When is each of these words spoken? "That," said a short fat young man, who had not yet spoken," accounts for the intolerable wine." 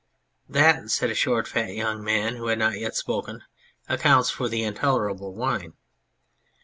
"That," 0.49 0.89
said 0.89 1.11
a 1.11 1.13
short 1.13 1.47
fat 1.47 1.75
young 1.75 2.03
man, 2.03 2.35
who 2.37 2.47
had 2.47 2.57
not 2.57 2.79
yet 2.79 2.95
spoken," 2.95 3.43
accounts 3.87 4.31
for 4.31 4.49
the 4.49 4.63
intolerable 4.63 5.35
wine." 5.35 5.73